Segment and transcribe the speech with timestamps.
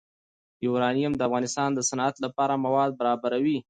[0.65, 3.57] یورانیم د افغانستان د صنعت لپاره مواد برابروي.